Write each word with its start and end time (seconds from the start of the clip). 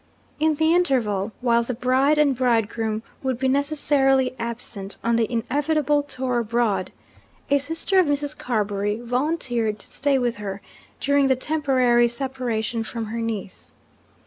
In 0.39 0.55
the 0.55 0.73
interval, 0.73 1.31
while 1.41 1.61
the 1.61 1.75
bride 1.75 2.17
and 2.17 2.35
bridegroom 2.35 3.03
would 3.21 3.37
be 3.37 3.47
necessarily 3.47 4.33
absent 4.39 4.97
on 5.03 5.15
the 5.15 5.31
inevitable 5.31 6.01
tour 6.01 6.39
abroad, 6.39 6.91
a 7.51 7.59
sister 7.59 7.99
of 7.99 8.07
Mrs. 8.07 8.35
Carbury 8.35 8.99
volunteered 8.99 9.77
to 9.77 9.85
stay 9.93 10.17
with 10.17 10.37
her 10.37 10.59
during 10.99 11.27
the 11.27 11.35
temporary 11.35 12.07
separation 12.07 12.83
from 12.83 13.05
her 13.05 13.19
niece. 13.19 13.73